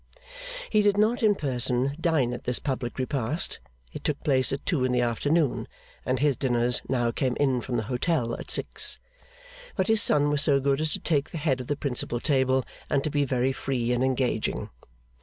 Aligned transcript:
He 0.71 0.81
did 0.81 0.97
not 0.97 1.21
in 1.21 1.35
person 1.35 1.95
dine 2.01 2.33
at 2.33 2.45
this 2.45 2.57
public 2.57 2.97
repast 2.97 3.59
(it 3.93 4.03
took 4.03 4.23
place 4.23 4.51
at 4.51 4.65
two 4.65 4.83
in 4.83 4.91
the 4.91 5.01
afternoon, 5.01 5.67
and 6.07 6.17
his 6.17 6.35
dinners 6.35 6.81
now 6.89 7.11
came 7.11 7.35
in 7.35 7.61
from 7.61 7.77
the 7.77 7.83
hotel 7.83 8.33
at 8.39 8.49
six), 8.49 8.97
but 9.75 9.85
his 9.89 10.01
son 10.01 10.31
was 10.31 10.41
so 10.41 10.59
good 10.59 10.81
as 10.81 10.91
to 10.93 10.99
take 10.99 11.29
the 11.29 11.37
head 11.37 11.61
of 11.61 11.67
the 11.67 11.75
principal 11.75 12.19
table, 12.19 12.65
and 12.89 13.03
to 13.03 13.11
be 13.11 13.25
very 13.25 13.51
free 13.53 13.91
and 13.91 14.03
engaging. 14.03 14.71